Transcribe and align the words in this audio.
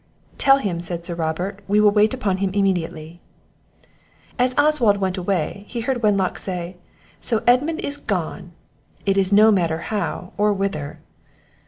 "Tell 0.39 0.57
him," 0.57 0.79
said 0.79 1.05
Sir 1.05 1.13
Robert, 1.13 1.59
"we 1.67 1.79
will 1.79 1.91
wait 1.91 2.11
upon 2.11 2.37
him 2.37 2.49
immediately." 2.55 3.21
As 4.39 4.57
Oswald 4.57 4.97
went 4.97 5.15
away, 5.15 5.65
he 5.67 5.81
heard 5.81 6.01
Wenlock 6.01 6.39
say, 6.39 6.77
"So 7.19 7.43
Edmund 7.45 7.81
is 7.81 7.97
gone, 7.97 8.51
it 9.05 9.15
is 9.15 9.31
no 9.31 9.51
matter 9.51 9.77
how, 9.93 10.33
or 10.39 10.53
whither." 10.53 11.01